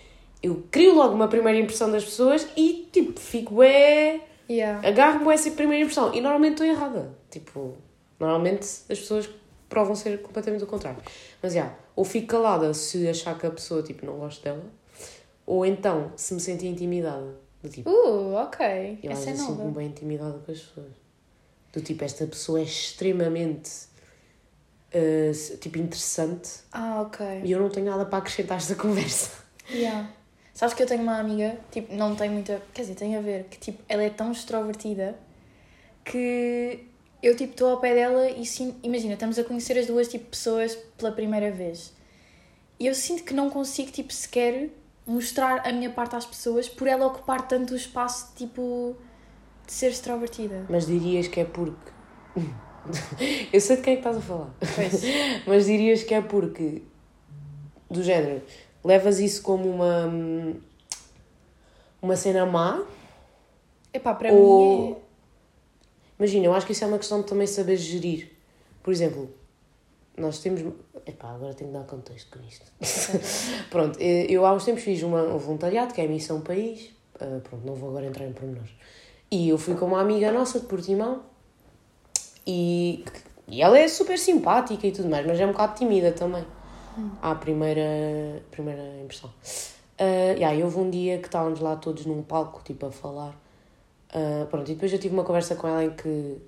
[0.43, 4.87] Eu crio logo uma primeira impressão das pessoas e, tipo, fico é Yeah.
[4.87, 7.17] agarro-me a essa primeira impressão e normalmente estou errada.
[7.31, 7.77] Tipo,
[8.21, 9.29] normalmente as pessoas
[9.71, 11.01] provam ser completamente o contrário.
[11.43, 14.63] Mas já, ou fico calada se achar que a pessoa tipo, não gosto dela,
[15.47, 17.43] ou então se me sentir intimidada.
[17.63, 18.99] Do tipo, Uh, ok.
[19.03, 19.53] eu Essa é nova.
[19.53, 20.93] sinto-me bem intimidada com as pessoas.
[21.75, 23.71] Do tipo, esta pessoa é extremamente
[24.93, 27.43] eh, tipo interessante Ah, ok.
[27.45, 29.31] e eu não tenho nada para acrescentar esta conversa.
[29.69, 30.09] Yeah.
[30.53, 32.63] Sabes que eu tenho uma amiga, tipo, não tem muita.
[32.73, 35.19] Quer dizer, tem a ver, que tipo, ela é tão extrovertida
[36.05, 36.87] que
[37.23, 40.27] eu tipo estou ao pé dela e sim, imagina, estamos a conhecer as duas tipo
[40.27, 41.93] pessoas pela primeira vez.
[42.79, 44.71] E eu sinto que não consigo tipo sequer
[45.07, 48.97] mostrar a minha parte às pessoas por ela ocupar tanto o espaço tipo
[49.67, 50.67] de ser extrovertida.
[50.69, 51.93] Mas dirias que é porque.
[53.53, 54.55] Eu sei de quem é que estás a falar.
[55.47, 56.83] Mas dirias que é porque.
[57.91, 58.43] Do género.
[58.85, 60.11] Levas isso como uma.
[62.03, 62.85] Uma cena má.
[63.93, 65.05] Epá, para Ou- mim é...
[66.19, 68.31] Imagina, eu acho que isso é uma questão de também saber gerir.
[68.83, 69.33] Por exemplo,
[70.17, 70.61] nós temos.
[71.07, 72.67] Epá, agora tenho que dar contexto com isto.
[73.71, 76.91] Pronto, eh, eu há uns tempos fiz uma, um voluntariado, que é a Missão País.
[77.21, 78.71] Ah, pronto, não vou agora entrar em pormenores.
[79.35, 81.23] E eu fui com uma amiga nossa de Portimão
[82.47, 83.05] e,
[83.49, 86.45] e ela é super simpática e tudo mais, mas é um bocado tímida também.
[87.21, 89.29] À primeira, primeira impressão.
[89.99, 93.35] Uh, e aí houve um dia que estávamos lá todos num palco, tipo, a falar.
[94.15, 96.39] Ah, pronto, e depois eu tive uma conversa com ela em que,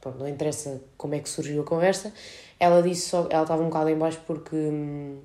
[0.00, 2.14] pronto, não interessa como é que surgiu a conversa,
[2.58, 5.18] ela disse só, ela estava um bocado em baixo porque hum,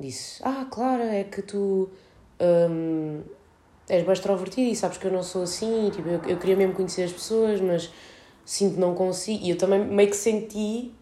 [0.00, 1.90] disse, ah, claro, é que tu
[2.40, 3.20] hum,
[3.88, 6.74] és bem extrovertida e sabes que eu não sou assim, tipo, eu, eu queria mesmo
[6.74, 7.90] conhecer as pessoas, mas
[8.44, 10.92] sinto que não consigo, e eu também meio que senti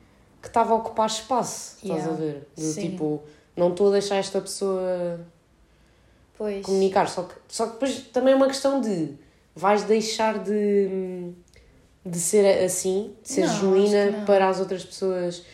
[0.42, 2.12] que estava a ocupar espaço, estás Yeah.
[2.12, 2.48] a ver?
[2.56, 3.22] Do tipo,
[3.56, 5.20] não estou a deixar esta pessoa
[6.36, 6.64] Pois.
[6.64, 7.08] comunicar.
[7.08, 9.14] Só que, só que depois também é uma questão de
[9.54, 11.32] vais deixar de,
[12.04, 15.44] de ser assim, de ser Não, genuína para as outras pessoas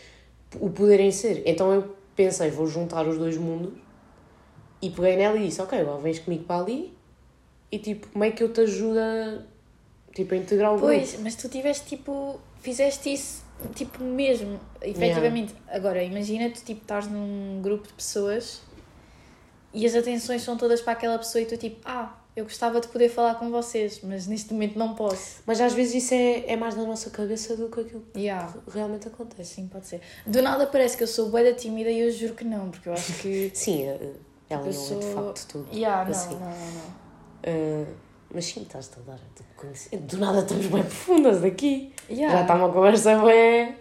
[0.60, 1.42] o poderem ser.
[1.44, 3.72] Então eu pensei, vou juntar os dois mundos
[4.80, 6.95] e peguei nela e disse, ok, agora vens comigo para ali
[7.70, 9.42] e tipo, como é que eu te ajudo a,
[10.14, 10.86] tipo, a integrar o grupo?
[10.92, 12.40] Pois, mas tu tiveste tipo.
[12.60, 15.54] Fizeste isso tipo mesmo, efetivamente.
[15.68, 18.60] Agora, imagina tu tipo estás num grupo de pessoas
[19.72, 22.88] e as atenções são todas para aquela pessoa e tu tipo, ah, eu gostava de
[22.88, 25.42] poder falar com vocês, mas neste momento não posso.
[25.46, 28.52] Mas às vezes isso é, é mais na nossa cabeça do que aquilo Yeah.
[28.52, 29.54] que realmente acontece.
[29.54, 30.00] Sim, pode ser.
[30.26, 32.88] Do nada parece que eu sou bué da tímida e eu juro que não, porque
[32.88, 33.50] eu acho que.
[33.54, 34.12] Sim, eh,
[34.50, 35.68] ela Eu não é sou- de facto tudo.
[35.74, 36.34] Yeah, não, assim.
[36.34, 37.05] não, não, não.
[37.46, 37.86] Uh,
[38.32, 39.98] mas sim, estás-te a dar a conhecer.
[39.98, 41.92] Do nada estamos bem profundas aqui.
[42.10, 42.36] Yeah.
[42.36, 43.76] Já está uma conversa bem.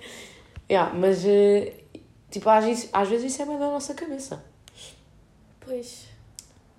[0.70, 2.00] Yeah, mas uh,
[2.30, 4.44] tipo, às vezes, às vezes isso é bem da nossa cabeça.
[5.60, 6.08] Pois.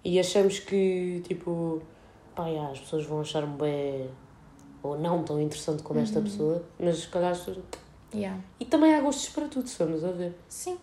[0.04, 1.82] E achamos que tipo,
[2.34, 4.10] pá, yeah, as pessoas vão achar-me bem
[4.82, 7.58] ou não tão interessante como esta pessoa, mas se calhar as pessoas.
[8.14, 8.40] Yeah.
[8.60, 10.34] E também há gostos para tudo, se formos a ver.
[10.48, 10.78] Sim.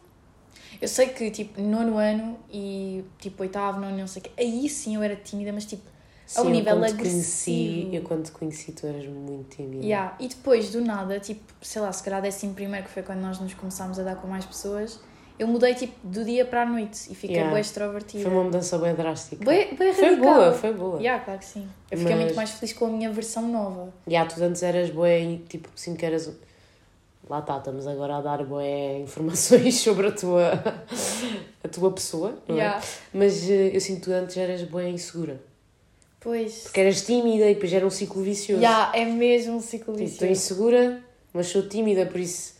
[0.81, 4.67] Eu sei que, tipo, nono ano e, tipo, oitavo, nono, não sei o quê, aí
[4.67, 5.83] sim eu era tímida, mas, tipo,
[6.35, 7.01] Ao Sim, nível eu agressivo.
[7.09, 9.85] conheci, eu quando te conheci, tu eras muito tímida.
[9.85, 10.15] yeah.
[10.19, 13.39] E depois, do nada, tipo, sei lá, se calhar décimo primeiro, que foi quando nós
[13.39, 14.99] nos começámos a dar com mais pessoas,
[15.37, 17.51] eu mudei, tipo, do dia para a noite e fiquei Yeah.
[17.51, 18.23] bem extrovertida.
[18.23, 19.43] Foi uma mudança bem drástica.
[19.43, 20.97] Bem, bem Foi boa, foi boa.
[20.99, 21.67] Yeah, claro que sim.
[21.91, 23.93] Eu fiquei Mas- muito mais feliz com a minha versão nova.
[24.07, 26.31] E há, tu antes eras boé, tipo, sinto que eras.
[27.29, 30.51] Lá está, estamos agora a dar boé informações sobre a tua,
[31.63, 32.59] a tua pessoa, não é?
[32.59, 32.81] Yeah.
[33.13, 35.41] Mas eh, eu sinto que tu antes eras boé insegura.
[36.23, 36.59] Pois.
[36.63, 38.61] Porque eras tímida e depois era um ciclo vicioso.
[38.63, 40.53] Yeah, é mesmo um ciclo Tipo, estou vicioso.
[40.53, 42.53] insegura, mas sou tímida, por isso.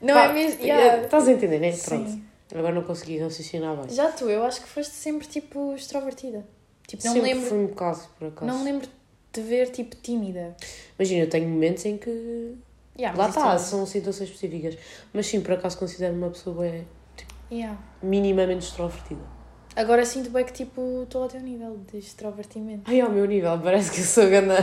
[0.00, 0.62] Não Pá, é mesmo?
[0.62, 1.04] Yeah.
[1.04, 1.72] Estás a entender, né?
[1.72, 1.84] Sim.
[1.86, 2.30] Pronto.
[2.58, 3.94] Agora não consegui raciocinar bem.
[3.94, 6.44] Já tu, eu acho que foste sempre, tipo, extrovertida.
[6.86, 8.46] Tipo, não Sempre lembro, fui um bocado, por acaso.
[8.50, 8.88] não me lembro
[9.32, 10.56] de ver, tipo, tímida.
[10.98, 12.54] Imagina, eu tenho momentos em que.
[12.98, 14.76] Yeah, Lá está, isso são situações específicas.
[15.12, 16.84] Mas sim, por acaso considero uma pessoa é-
[17.52, 17.78] Yeah.
[18.02, 19.20] minimamente extrovertida.
[19.76, 22.82] Agora sinto bem que, tipo, estou ao teu nível de extrovertimento.
[22.90, 24.56] Ai, ao meu nível, parece que eu sou ganda.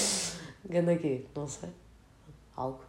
[0.68, 1.22] ganda quê?
[1.34, 1.68] Não sei.
[2.56, 2.80] Algo.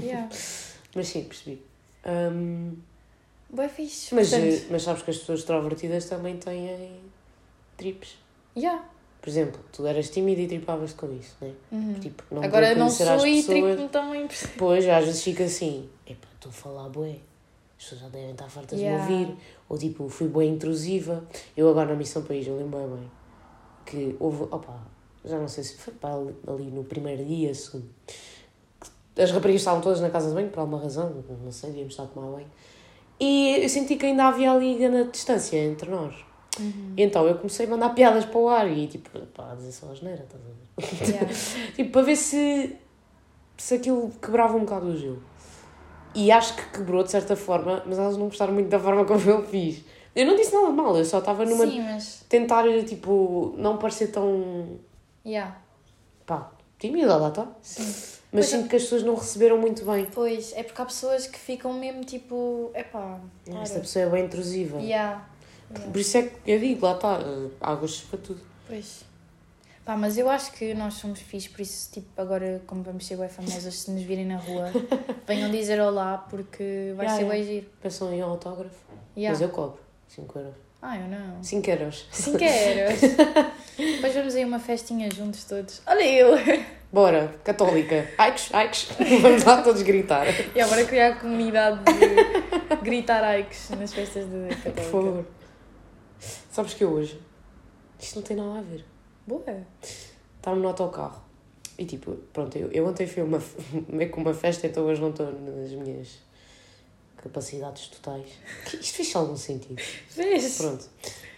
[0.00, 0.28] Yeah.
[0.94, 1.62] Mas sim, percebi.
[2.06, 2.74] Hum,
[3.50, 4.14] Bem fixe.
[4.14, 7.00] mas, Portanto, eh, mas sabes que as pessoas extrovertidas também têm
[7.76, 8.16] trips.
[8.56, 8.84] yeah.
[9.20, 11.52] Por exemplo, tu eras tímida e tripavas com isso, né?
[11.72, 11.94] Uhum.
[11.94, 13.46] Tipo, não Agora não sou e pessoas.
[13.46, 14.28] tripo-me também.
[14.56, 17.16] Pois, às vezes fica assim, epá, estou a falar bué,
[17.78, 19.06] as pessoas já devem estar fartas Yeah.
[19.06, 19.36] de me ouvir,
[19.68, 21.24] ou tipo, fui bué intrusiva.
[21.56, 23.10] Eu agora na Missão País, eu lembro bem, bem,
[23.86, 24.82] que houve, opa,
[25.24, 27.88] já não sei se foi para ali, no primeiro dia, segundo,
[29.16, 32.04] as raparigas estavam todas na casa de banho, por alguma razão, não sei, devíamos estar
[32.04, 32.50] a tomar banho,
[33.20, 36.14] e eu senti que ainda havia ali grande distância entre nós.
[36.58, 36.94] Uhum.
[36.96, 39.90] Então eu comecei a mandar piadas para o ar e tipo, pá, a dizer só
[39.90, 41.12] asneira, estás a ver?
[41.12, 41.28] Yeah.
[41.74, 42.76] Tipo, para ver se,
[43.56, 45.22] se aquilo quebrava um bocado o gelo.
[46.14, 49.20] E acho que quebrou de certa forma, mas elas não gostaram muito da forma como
[49.30, 49.84] eu fiz.
[50.14, 51.66] Eu não disse nada de mal, eu só estava numa.
[51.66, 52.24] Sim, mas.
[52.28, 54.78] tentar, tipo, não parecer tão.
[55.24, 55.56] Yeah.
[56.26, 57.46] pá, tímida, lá está.
[57.62, 57.82] Sim.
[58.30, 58.56] Mas Pois é.
[58.56, 60.06] sinto que as pessoas não receberam muito bem.
[60.12, 62.70] Pois, é porque há pessoas que ficam mesmo tipo.
[62.74, 63.20] Epá.
[63.62, 64.78] Esta pessoa é bem intrusiva.
[64.78, 65.26] Yeah.
[65.70, 65.90] yeah.
[65.90, 68.40] Por isso é que eu digo, lá está, eh, há gostos para tudo.
[68.66, 69.04] Pois.
[69.88, 73.16] Pá, mas eu acho que nós somos fixos, por isso, tipo, agora, como vamos ser
[73.16, 74.70] bem famosas, se nos virem na rua,
[75.26, 77.32] venham dizer olá, porque vai Yeah, ser yeah.
[77.32, 77.66] bem giro.
[77.80, 78.76] Pensam em autógrafo.
[79.16, 79.30] Yeah.
[79.32, 80.54] Mas eu cobro 5 euros.
[80.82, 81.42] Ah, eu não.
[81.42, 82.06] 5 euros.
[82.12, 83.00] 5 euros.
[83.78, 85.80] Depois vamos aí uma festinha juntos todos.
[85.86, 86.34] Olha eu!
[86.92, 88.10] Bora, católica.
[88.18, 88.88] Aikos, aikos.
[89.22, 90.26] Vamos lá todos gritar.
[90.54, 94.82] E agora criar a comunidade de gritar aikes nas festas de Por católica.
[94.90, 95.26] favor.
[96.50, 97.18] Sabes que eu hoje.
[97.98, 98.84] Isto não tem nada a ver.
[99.28, 99.66] Boa.
[100.38, 101.22] Estava no autocarro.
[101.78, 103.40] E tipo, pronto, eu, eu ontem fui uma,
[103.86, 106.18] meio que uma festa, então hoje não estou nas minhas
[107.18, 108.26] capacidades totais.
[108.72, 109.80] Isto fez algum sentido.
[110.16, 110.56] Vês?
[110.56, 110.88] Pronto.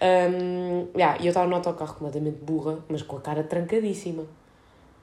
[0.00, 4.24] Um, yeah, e eu estava no autocarro completamente burra, mas com a cara trancadíssima.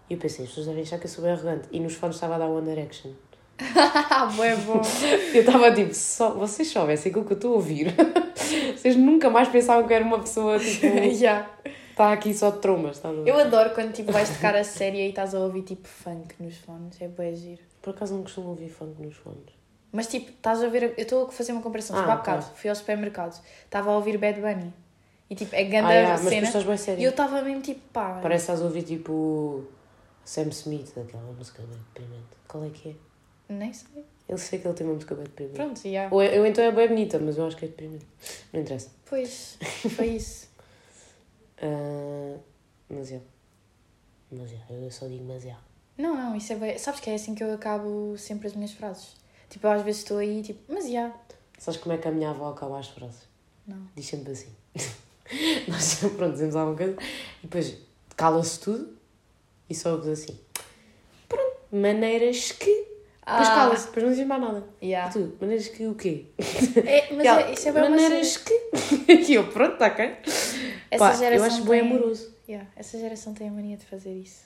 [0.10, 1.67] E eu pensei, as pessoas devem achar que eu sou bem arrogante.
[1.71, 3.12] E nos fones estava a dar One Direction.
[4.38, 4.82] Bué bom.
[5.34, 7.88] Eu estava tipo, só, vocês soubessem aquilo que eu estou a ouvir.
[8.76, 10.88] Vocês nunca mais pensavam que era uma pessoa tipo.
[11.15, 11.50] Já.
[11.97, 13.27] Está aqui só de trombas, estás a ver?
[13.27, 16.55] Eu adoro quando tipo, vais tocar a série e estás a ouvir tipo funk nos
[16.57, 17.01] fones.
[17.01, 17.63] É bué giro.
[17.81, 19.39] Por acaso não costumo ouvir funk nos fones.
[19.91, 20.93] Mas tipo, estás a ver.
[20.95, 21.95] Eu estou a fazer uma comparação.
[21.95, 24.71] Ah, tipo, há bocado, fui ao supermercado, estava a ouvir Bad Bunny.
[25.27, 26.45] E tipo, é grande Ah, yeah, mas cena.
[26.47, 27.03] estás bem E sério.
[27.03, 28.19] eu estava mesmo tipo, pá.
[28.21, 29.65] Parece que estás a ouvir tipo
[30.23, 32.27] Sam Smith, aquela música bem deprimente.
[32.47, 32.93] Qual é que é?
[33.53, 34.05] Nem sei.
[34.29, 35.55] Eu sei que ele tem uma música bem deprimente.
[35.57, 36.10] Pronto, já.
[36.12, 38.05] Ou eu, eu então é bem bonita, mas eu acho que é deprimente.
[38.53, 38.91] Não interessa.
[39.10, 39.57] Pois,
[39.95, 40.47] foi isso.
[41.62, 42.38] Ah,
[42.89, 43.22] mas é.
[44.32, 45.56] Mas é, eu só digo mas é.
[45.98, 46.78] Não, não, isso é bem.
[46.78, 49.15] Sabes que é assim que eu acabo sempre as minhas frases.
[49.50, 51.12] Tipo, às vezes estou aí, tipo, mas já.
[51.58, 53.22] Sabes como é que a minha avó acaba as frases?
[53.65, 53.78] Não.
[53.96, 54.54] Diz sempre assim.
[55.67, 56.93] Nós, pronto, dizemos alguma coisa
[57.39, 57.78] e depois
[58.15, 58.96] cala-se tudo
[59.70, 60.39] e só ouves assim.
[61.28, 62.70] Pronto, maneiras que.
[63.26, 63.56] Depois Ah.
[63.56, 64.63] cala-se, depois não diz mais nada.
[64.82, 65.12] E Yeah.
[65.12, 66.26] tu, maneiras que o quê?
[66.86, 68.46] É, mas E ela, é, isso é bem maneiras cena.
[68.46, 69.13] que.
[69.32, 70.15] E eu, pronto, está ok.
[70.89, 72.34] Essa Pá, geração eu acho bem tem- amoroso.
[72.47, 74.43] Yeah, essa geração tem a mania de fazer isso.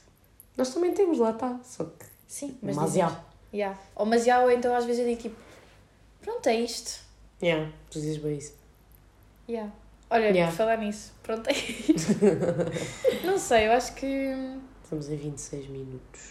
[0.58, 1.60] Nós também temos, lá está.
[1.64, 2.06] Só que.
[2.28, 2.76] Sim, mas.
[2.76, 3.24] Mas já.
[3.54, 3.78] Yeah.
[3.96, 5.36] Ou mas já, ou então às vezes eu digo tipo,
[6.22, 7.02] pronto, é isto.
[7.44, 8.54] Yeah, tu dizes bem isso.
[9.50, 9.72] Yeah.
[10.10, 10.52] Olha, Yeah.
[10.52, 12.14] por falar nisso, pronto, é isto.
[13.26, 14.34] Não sei, eu acho que.
[14.84, 16.22] Estamos em 26 minutos.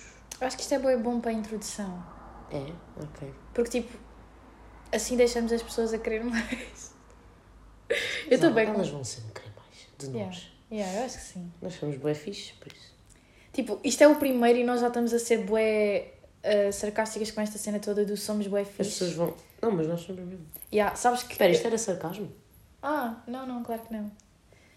[0.41, 2.03] acho que isto é bom, bom para a introdução.
[2.51, 2.73] É?
[3.03, 3.33] Ok.
[3.55, 3.97] Porque tipo,
[4.93, 6.95] assim deixamos as pessoas a querer mais.
[8.29, 8.75] Eu estou bem com.
[8.75, 9.40] Elas vão sempre
[10.07, 10.37] de nós.
[10.73, 10.87] Yeah.
[10.89, 11.53] Yeah, eu acho que sim.
[11.61, 12.91] Nós somos bem fixes, por isso.
[13.53, 16.13] Tipo, isto é o primeiro e nós já estamos a ser bué
[16.45, 18.91] uh, sarcásticas com esta cena toda do somos bué As fixe.
[18.91, 19.35] pessoas vão.
[19.61, 20.47] Não, mas nós somos mesmo.
[20.73, 21.33] Yeah, sabes que.
[21.33, 22.31] Espera, isto era sarcasmo?
[22.83, 24.11] Ah, não, não, claro que não.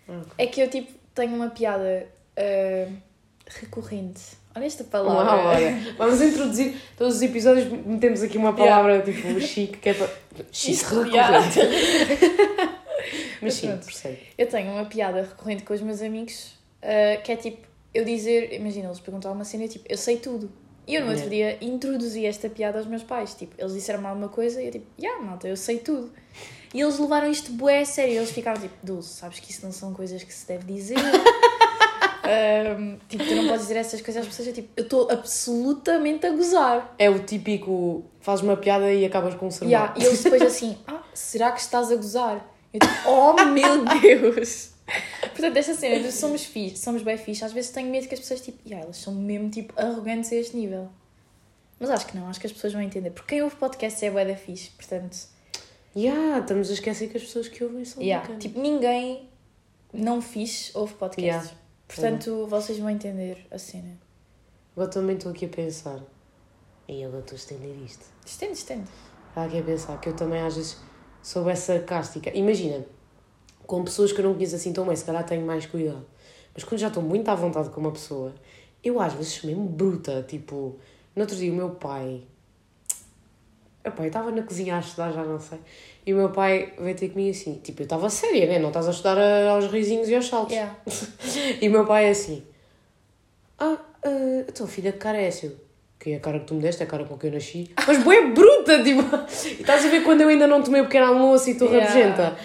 [0.10, 0.34] Ah, ok.
[0.38, 2.08] É que eu tipo tenho uma piada
[2.38, 2.94] uh,
[3.48, 4.22] recorrente.
[4.56, 5.36] Olha esta palavra.
[5.36, 5.78] Uau, olha.
[5.98, 10.10] Vamos introduzir todos os episódios, metemos aqui uma palavra tipo chique, que é para.
[10.52, 11.60] Chique Isso, recorrente.
[13.44, 13.86] Mas sim, pronto.
[13.86, 14.18] percebo.
[14.38, 18.54] Eu tenho uma piada recorrente com os meus amigos uh, que é tipo, eu dizer,
[18.54, 20.52] imagina, eles perguntaram uma cena e eu tipo, eu sei tudo.
[20.86, 23.34] E eu no outro dia introduzi esta piada aos meus pais.
[23.34, 26.12] Tipo, eles disseram-me alguma coisa e eu tipo, yeah, malta, eu sei tudo.
[26.74, 28.16] E eles levaram isto bué a sério.
[28.16, 30.98] Eles ficaram tipo, Dulce, sabes que isso não são coisas que se deve dizer.
[32.24, 34.48] Um, tipo, tu não podes dizer essas coisas às pessoas.
[34.48, 36.96] Eu tipo, eu estou absolutamente a gozar.
[36.98, 38.06] É o típico.
[38.22, 39.70] Fazes uma piada e acabas com um sermão.
[39.70, 42.53] Yeah, e eles depois assim, ah, será que estás a gozar?
[42.74, 44.74] Eu tipo, oh meu Deus!
[45.22, 48.20] Portanto, esta cena de somos fixe, somos bem fixe, às vezes tenho medo que as
[48.20, 50.90] pessoas tipo, yeah, elas são mesmo tipo arrogantes a este nível.
[51.80, 53.12] Mas acho que não, acho que as pessoas vão entender.
[53.12, 55.18] Porque quem ouve podcast é bué da fixe, portanto,
[55.96, 58.42] Yeah, estamos a esquecer que as pessoas que ouvem são yeah, bacanas.
[58.42, 59.30] tipo, ninguém
[59.94, 61.52] não fixe ouve podcasts.
[61.52, 61.64] Yeah.
[61.88, 63.96] Portanto, vocês vão entender a cena.
[64.76, 66.00] Agora também estou aqui a pensar.
[66.88, 68.06] E agora estou a estender isto.
[68.26, 68.90] Estende, estende.
[69.30, 70.78] Estava aqui a pensar que eu também às vezes
[71.24, 72.30] sou bem sarcástica.
[72.38, 72.86] Imagina,
[73.66, 76.06] com pessoas que eu não conheço assim tão bem, se calhar tenho mais cuidado.
[76.54, 78.34] Mas quando já estou muito à vontade com uma pessoa,
[78.84, 80.24] eu às vezes sou mesmo bruta.
[80.28, 80.78] Tipo,
[81.16, 82.22] no outro dia o meu pai.
[83.84, 85.60] Epá, eu estava na cozinha a estudar, já não sei.
[86.06, 87.56] E o meu pai veio ter comigo assim.
[87.56, 88.60] Tipo, eu estava séria, né?
[88.60, 90.54] Não estás a estudar a- aos risinhos e aos saltos.
[90.54, 90.76] Yeah.
[91.62, 92.44] E o meu pai é assim:
[93.58, 95.00] Ah, uh, então filha, que
[96.10, 96.10] é?
[96.10, 97.32] Eu, que é a cara que tu me deste, é a cara com que eu
[97.32, 97.72] nasci.
[97.88, 99.02] Mas boa bruta, tipo.
[99.46, 101.88] E estás a ver quando eu ainda não tomei o pequeno almoço e estou Yeah.
[101.88, 102.38] rabugenta.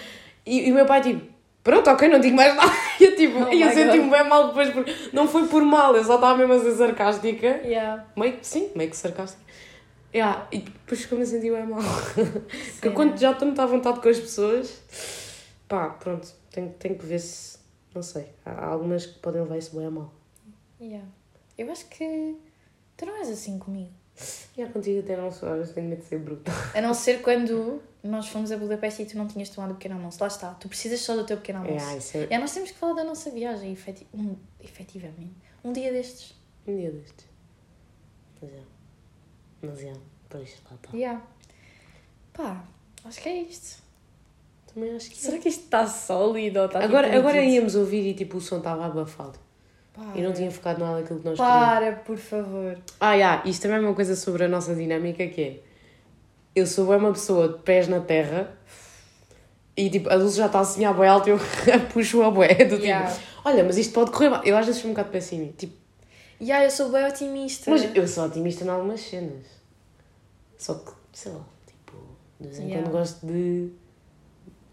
[0.45, 1.21] E, e o meu pai, tipo,
[1.63, 2.71] pronto, ok, não digo mais nada.
[2.99, 6.03] E eu, tipo, Oh eu senti-me bem mal depois, porque não foi por mal, eu
[6.03, 7.61] só estava mesmo a ser sarcástica.
[7.63, 8.05] Yeah.
[8.15, 9.43] Meio, sim, meio que sarcástica.
[10.13, 11.81] Yeah, e depois ficou-me a sentir bem mal.
[12.73, 14.81] Porque quando já estou muito à vontade com as pessoas,
[15.67, 17.59] pá, pronto, tenho, tenho que ver se.
[17.93, 18.25] Não sei.
[18.43, 20.11] Há algumas que podem levar isso bem a mal.
[20.81, 21.05] Yeah.
[21.57, 22.35] Eu acho que
[22.99, 23.93] tu não és assim comigo.
[24.57, 26.51] E há contigo até não sou, vezes tenho medo de ser bruta.
[26.75, 29.95] A não ser quando nós fomos a Budapeste e tu não tinhas tomado o pequeno
[29.95, 30.17] almoço.
[30.19, 31.85] Lá está, tu precisas só do teu pequeno almoço.
[31.85, 35.35] É, isso é É, nós temos que falar da nossa viagem, efeti um, efetivamente.
[35.63, 36.35] Um dia destes.
[36.67, 37.25] um dia destes.
[38.41, 38.61] Mas é.
[39.61, 39.93] Mas é,
[40.29, 40.97] pois, lá está.
[40.97, 41.25] Yeah.
[42.33, 42.63] Pá,
[43.05, 43.81] acho que é isto.
[44.73, 45.19] Também acho que é.
[45.19, 47.55] Será que isto está sólido ou está Agora, tipo, agora líquido?
[47.55, 49.39] íamos ouvir e tipo o som estava abafado.
[49.93, 50.17] Para.
[50.17, 51.65] E não tinha focado nada naquilo que nós queríamos.
[51.67, 52.77] Para, por favor.
[52.99, 55.59] Ah, yeah, isto também é uma coisa sobre a nossa dinâmica que é.
[56.55, 58.51] Eu sou bem uma pessoa de pés na terra
[59.77, 61.39] e tipo, a Dulce já está a sonhar bem alto e eu
[61.93, 62.53] puxo a bué.
[62.53, 63.15] Do tipo, Yeah.
[63.45, 64.43] olha, mas isto pode correr mal.
[64.43, 65.53] Eu às vezes sou um bocado pessimista.
[65.57, 65.73] Tipo,
[66.39, 67.69] E yeah, eu sou bem otimista.
[67.71, 69.45] mas eu sou otimista em algumas cenas.
[70.57, 71.97] Só que, sei lá, tipo,
[72.39, 72.83] de vez em Yeah.
[72.87, 73.69] quando gosto de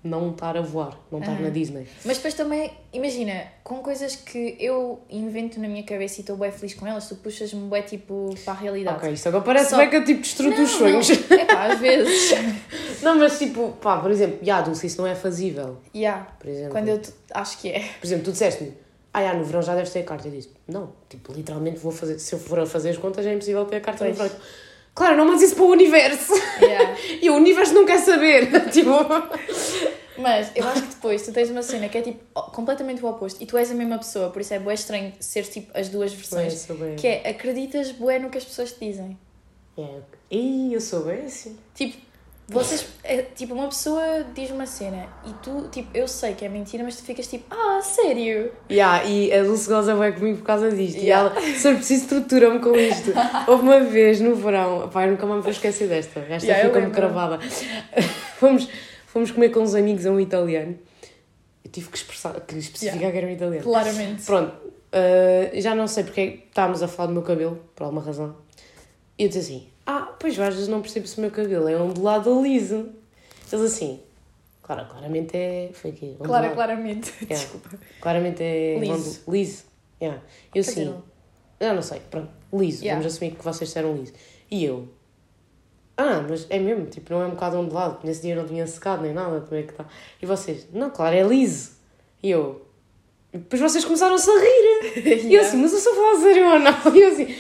[0.05, 1.43] não estar a voar, não estar Aham.
[1.43, 1.87] na Disney.
[2.05, 6.53] Mas depois também, imagina, com coisas que eu invento na minha cabeça e estou bem
[6.53, 8.97] feliz com elas, tu puxas-me bem tipo para a realidade.
[8.99, 11.09] Ok, isto agora parece Só- bem que eu tipo destruo os sonhos.
[11.29, 12.31] Não, é pá, às vezes.
[13.03, 15.77] Não, mas tipo, pá, por exemplo, já, Dulce, isso não é fazível.
[15.95, 17.01] yeah, Por exemplo, quando eu
[17.35, 17.81] acho que é.
[18.01, 18.73] por exemplo tu disseste-me,
[19.13, 20.29] ah, já, no verão já deves ter a carta.
[20.29, 23.33] Eu disse, não, tipo, literalmente vou fazer, se eu for a fazer as contas é
[23.35, 24.31] impossível ter a carta no Pois.
[24.31, 24.45] verão.
[24.95, 26.33] Claro, não, mas isso para o universo.
[26.61, 26.97] Yeah.
[27.21, 28.49] E o universo não quer saber.
[28.73, 28.91] tipo,
[30.19, 33.43] Mas eu acho que depois tu tens uma cena que é tipo completamente o oposto
[33.43, 36.11] e tu és a mesma pessoa, por isso é bué estranho ser tipo as duas
[36.13, 36.53] bem, versões.
[36.55, 36.97] sou bem.
[36.97, 39.19] Que é acreditas bué no que as pessoas te dizem.
[39.79, 40.01] É.
[40.31, 41.57] Ih, eu sou bem assim.
[41.75, 41.99] Tipo,
[42.49, 42.87] vocês.
[43.03, 46.85] é, tipo, uma pessoa diz uma cena e tu, tipo, eu sei que é mentira,
[46.85, 48.53] mas tu ficas tipo, ah, sério?
[48.71, 50.97] Yeah, e a Dulce goza bem comigo por causa disto.
[50.99, 51.35] Yeah.
[51.35, 53.13] E ela, se preciso, estrutura-me com isto.
[53.49, 56.21] Houve uma vez no verão, eu nunca mais me vou esquecer desta.
[56.21, 56.93] Esta Yeah, lembro.
[56.93, 57.41] cravada.
[58.39, 58.69] fomos,
[59.17, 60.79] fomos comer com uns amigos a um italiano.
[61.65, 63.13] Eu tive que, expressar, que especificar Yeah.
[63.13, 63.65] que era um italiano.
[63.65, 64.23] Claramente.
[64.25, 68.37] Pronto, uh, já não sei porque estávamos a falar do meu cabelo, por alguma razão.
[69.19, 71.77] E eu disse assim: Ah, pois às vezes não percebo se o meu cabelo é
[71.81, 72.91] ondulado ou liso.
[73.51, 74.01] Eles assim,
[74.63, 75.71] claro, claramente é.
[75.73, 76.15] Foi aqui.
[76.19, 76.55] Clara, ondulado.
[76.55, 77.13] claramente.
[77.23, 77.35] Yeah.
[77.43, 77.71] Desculpa.
[78.03, 78.79] Claramente é.
[78.79, 78.93] Liso.
[79.27, 79.65] ondu- Liso.
[80.03, 80.23] Yeah.
[80.55, 80.95] Eu sim.
[81.59, 82.83] Eu não sei, pronto, liso.
[82.85, 83.01] Yeah.
[83.01, 84.13] Vamos assumir que vocês disseram liso.
[84.51, 84.87] E eu.
[85.97, 87.99] Ah, mas é mesmo, tipo, não é um bocado ondulado.
[88.05, 89.87] Nesse dia não tinha secado nem nada, como é que está?
[90.21, 91.71] E vocês, não, claro, é liso.
[92.23, 92.67] E eu.
[93.33, 94.67] Depois vocês começaram-se a rir.
[95.07, 95.49] E eu Yeah.
[95.49, 96.95] assim, mas eu sou a falar sério ou não?
[96.95, 97.35] E eu assim,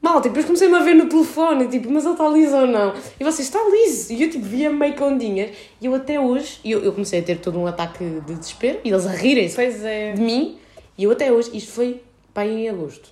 [0.00, 2.94] malta, e depois comecei-me a ver no telefone, tipo, mas ele está liso ou não?
[3.18, 4.12] E vocês, está liso.
[4.12, 5.50] E eu tipo, via meio com ondinhas.
[5.80, 8.80] E eu até hoje, e eu, eu comecei a ter todo um ataque de desespero,
[8.82, 10.12] e eles a rirem-se é.
[10.12, 10.58] de mim.
[10.96, 13.10] E eu até hoje, isto foi para em agosto.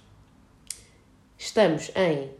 [1.37, 2.31] Estamos em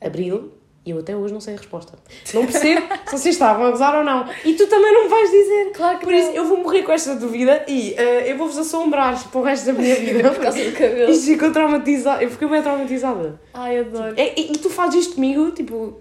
[0.00, 0.52] abril
[0.86, 1.94] e eu até hoje não sei a resposta.
[2.34, 4.28] Não percebo se vocês estavam a gozar ou não.
[4.44, 5.72] E tu também não me vais dizer.
[5.72, 6.18] Claro que Por não.
[6.20, 9.66] isso, eu vou morrer com esta dúvida e eh, eu vou-vos assombrar para o resto
[9.66, 10.28] da minha vida.
[10.32, 11.10] Por causa do cabelo.
[11.10, 12.22] Isto ficou traumatizada.
[12.22, 13.40] Eu fiquei bem traumatizada.
[13.54, 14.14] Ai, adoro.
[14.16, 16.00] É, e, e tu fazes isto comigo, tipo,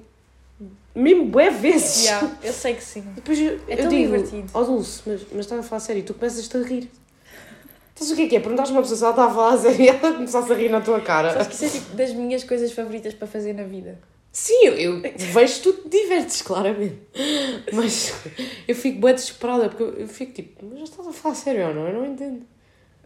[0.93, 2.03] mesmo bué vezes.
[2.05, 3.03] Yeah, eu sei que sim.
[3.15, 4.47] Depois eu, É eu tão digo, divertido.
[4.53, 6.89] ó Dulce, mas, mas estás a falar sério e tu começas-te a rir.
[7.95, 8.39] Então o que é que é?
[8.39, 10.69] Perguntaste uma pessoa se ela está a falar a sério e ela começasse a rir
[10.69, 11.31] na tua cara.
[11.31, 13.97] Sabes que isso é tipo das minhas coisas favoritas para fazer na vida.
[14.35, 16.99] Sim, eu, eu vejo tu te divertes, claramente.
[17.71, 18.11] Mas
[18.67, 21.67] eu fico bem desesperada porque eu, eu fico tipo, mas já estás a falar sério
[21.67, 21.87] ou não?
[21.87, 22.43] Eu não entendo.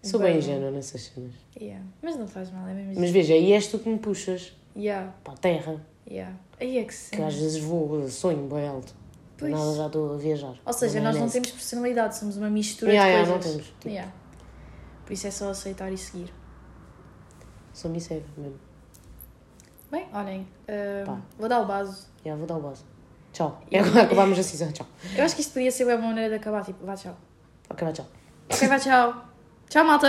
[0.01, 1.33] Sou bem Bem, ingênua nessas cenas.
[1.59, 1.83] Yeah.
[2.01, 5.13] Mas não faz mal, é mesmo Mas veja, aí és tu que me puxas Yeah,
[5.23, 6.33] para a terra, yeah.
[6.61, 7.15] Aí é que sim.
[7.15, 8.93] que às vezes vou, sonho bem alto.
[9.37, 9.51] Pois.
[9.51, 10.55] nada já estou a viajar.
[10.65, 11.33] Ou seja, nós não maionese.
[11.33, 13.51] temos personalidade, somos uma mistura Yeah, de yeah, não coisas.
[13.53, 13.67] temos.
[13.79, 14.13] Tipo, Yeah.
[15.05, 16.31] Por isso é só aceitar e seguir.
[17.73, 18.59] Sou me cega mesmo.
[19.91, 20.47] Bem, olhem,
[21.05, 21.17] Pá.
[21.37, 22.05] vou dar o base.
[22.25, 22.83] Já vou dar o base.
[23.31, 23.61] Tchau.
[23.71, 24.71] E- Agora acabamos a season.
[24.71, 24.85] Tchau.
[25.15, 27.15] Eu acho que isto podia ser uma maneira de acabar, tipo, vá tchau.
[27.69, 28.05] Ok, vai, tchau.
[28.51, 29.25] Ok, vá tchau.
[29.69, 30.05] Tchau, malta.